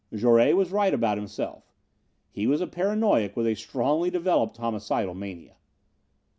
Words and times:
Jouret 0.11 0.53
was 0.57 0.71
right 0.71 0.95
about 0.95 1.19
himself. 1.19 1.75
He 2.31 2.47
was 2.47 2.59
a 2.59 2.65
paranoic 2.65 3.37
with 3.37 3.45
a 3.45 3.53
strongly 3.53 4.09
developed 4.09 4.57
homicidal 4.57 5.13
mania. 5.13 5.57